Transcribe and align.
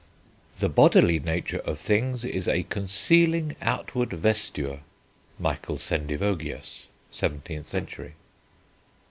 "The 0.57 0.67
bodily 0.67 1.19
nature 1.19 1.59
of 1.59 1.77
things 1.77 2.25
is 2.25 2.47
a 2.47 2.63
concealing 2.63 3.55
outward 3.61 4.09
vesture." 4.13 4.79
(Michael 5.37 5.77
Sendivogius, 5.77 6.87
17th 7.13 7.67
century.) 7.67 8.15